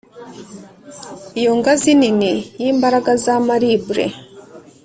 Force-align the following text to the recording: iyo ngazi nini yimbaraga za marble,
iyo 1.39 1.51
ngazi 1.59 1.91
nini 1.99 2.33
yimbaraga 2.61 3.11
za 3.23 3.35
marble, 3.47 4.05